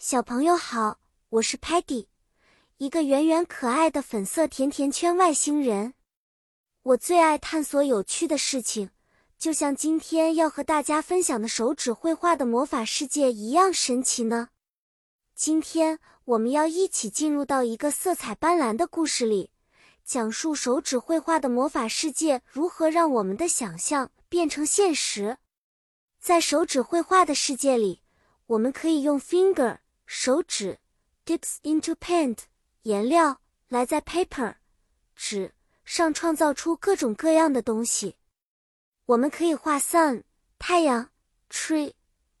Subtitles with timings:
[0.00, 2.06] 小朋友好，我是 Patty，
[2.76, 5.94] 一个圆圆可爱的粉色甜甜圈外星人。
[6.84, 8.90] 我最爱探索有趣的事情，
[9.36, 14.50] 就像今天要和大家分享的手指绘画的魔法世界一样神奇呢。
[15.34, 19.50] 今天我们要一起进入到一个色彩斑斓的故事里，
[20.04, 25.38] 讲述手指绘画的魔法世界如何让我们的想象变成现实。
[26.20, 28.02] 在手指绘画的世界里，
[28.46, 29.78] 我们可以用 finger。
[30.10, 30.78] 手指
[31.26, 32.38] dips into paint
[32.84, 34.54] 颜料来在 paper
[35.14, 38.16] 纸上创造出各种各样的东西。
[39.04, 40.24] 我们可以画 sun
[40.58, 41.10] 太阳
[41.50, 41.92] ，tree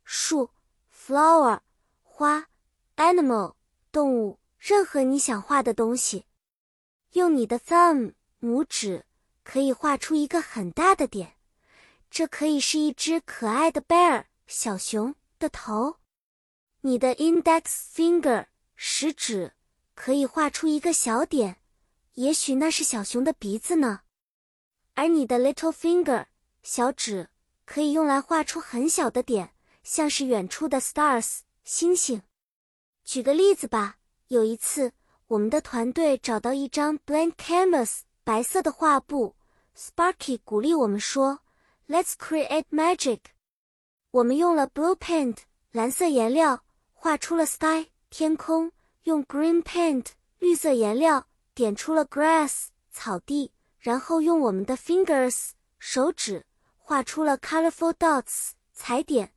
[0.02, 0.50] 树
[0.90, 1.60] ，flower
[2.02, 2.48] 花
[2.96, 3.54] ，animal
[3.92, 6.24] 动物，任何你想画的东西。
[7.12, 9.04] 用你的 thumb 拇指
[9.44, 11.34] 可以画出一个很大的点，
[12.10, 15.98] 这可以是一只可爱的 bear 小熊的头。
[16.82, 18.46] 你的 index finger
[18.76, 19.52] 食指
[19.94, 21.56] 可以画出一个小点，
[22.14, 24.02] 也许那是小熊的鼻子呢。
[24.94, 26.26] 而你的 little finger
[26.62, 27.30] 小指
[27.64, 32.22] 可以用来画出很小的点，像是远处的 stars 星星。
[33.04, 33.96] 举个例子吧，
[34.28, 34.92] 有一次
[35.26, 39.34] 我们的团队找到一张 blank canvas 白色的画布
[39.76, 41.40] ，Sparky 鼓励我们说
[41.88, 43.18] ：“Let's create magic。”
[44.12, 45.38] 我们用了 blue paint
[45.72, 46.64] 蓝色颜料。
[47.00, 48.72] 画出了 sky 天空，
[49.04, 50.06] 用 green paint
[50.40, 56.44] 绿色颜料点出了 grass 草地，然后用我们的 fingers 手指
[56.76, 59.32] 画出了 colorful dots 彩点，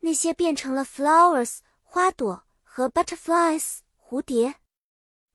[0.00, 4.54] 那些变成了 flowers 花朵和 butterflies 蝴蝶。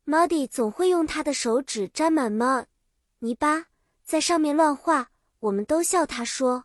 [0.04, 2.66] Muddy 总会用他的手指沾满 mud
[3.20, 3.68] 泥巴，
[4.04, 5.10] 在上面乱画，
[5.42, 6.64] 我们都笑他说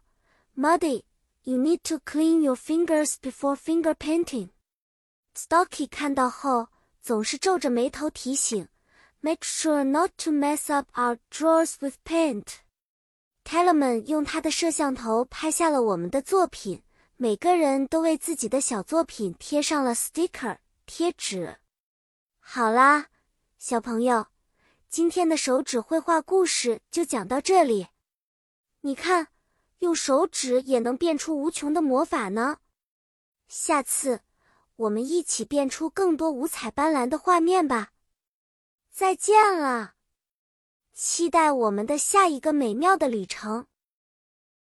[0.57, 4.49] ：“Muddy，you need to clean your fingers before finger painting。”
[5.35, 6.69] Stocky 看到后
[7.01, 8.69] 总是皱着眉头提醒
[9.21, 12.45] ：“Make sure not to mess up our drawers with paint。”
[13.45, 16.83] Tellerman 用他的摄像头拍下了我们的作品，
[17.17, 21.59] 每个人都为自己的小作品贴上了 sticker 贴纸。
[22.39, 23.07] 好啦，
[23.59, 24.27] 小朋友，
[24.89, 27.89] 今天的手指绘画故事就讲到这里。
[28.83, 29.29] 你看，
[29.79, 32.59] 用手指也能变出无穷的魔法呢。
[33.49, 34.21] 下次。
[34.83, 37.93] 我们一起变出更多五彩斑斓的画面吧！
[38.91, 39.95] 再见了，
[40.93, 43.67] 期待我们的下一个美妙的旅程。